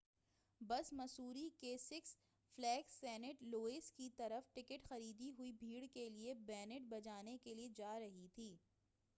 بس 0.61 0.91
مسوری 0.93 1.49
کے 1.59 1.75
six 1.79 2.15
flags 2.57 2.89
saint 2.89 3.43
Louis 3.43 3.91
کی 3.91 4.09
طرف 4.17 4.53
ٹکٹ 4.53 4.87
خریدی 4.89 5.31
ہوئی 5.31 5.51
بھیڑ 5.51 5.85
کے 5.93 6.09
لئے 6.09 6.33
بینڈ 6.45 6.89
بجانے 6.89 7.37
کے 7.43 7.53
لئے 7.53 7.67
جارہی 7.77 8.27
تھی 8.33 8.55